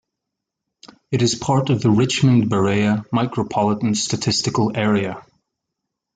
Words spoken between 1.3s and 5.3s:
part of the Richmond-Berea Micropolitan Statistical Area.